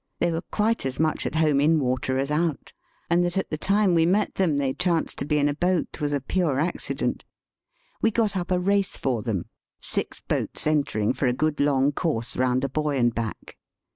They 0.17 0.31
were 0.31 0.41
quite 0.41 0.83
as 0.83 0.99
much 0.99 1.27
at 1.27 1.35
home 1.35 1.61
in 1.61 1.79
water 1.79 2.17
as 2.17 2.31
out, 2.31 2.73
and 3.07 3.23
that 3.23 3.37
at 3.37 3.51
the 3.51 3.57
time 3.59 3.93
we 3.93 4.03
met 4.07 4.33
them 4.33 4.57
they 4.57 4.73
chanced 4.73 5.19
to 5.19 5.25
be 5.25 5.37
in 5.37 5.47
a 5.47 5.53
boat 5.53 6.01
was 6.01 6.11
a 6.11 6.19
pure 6.19 6.59
accident. 6.59 7.23
We 8.01 8.09
got 8.09 8.35
up 8.35 8.49
a 8.49 8.57
race 8.59 8.97
for 8.97 9.21
them, 9.21 9.45
six 9.79 10.19
boats 10.19 10.65
entering 10.65 11.13
for 11.13 11.27
a 11.27 11.33
good 11.33 11.59
long 11.59 11.91
course 11.91 12.35
round 12.35 12.63
a 12.63 12.69
buoy 12.69 12.97
and 12.97 13.13
back. 13.13 13.59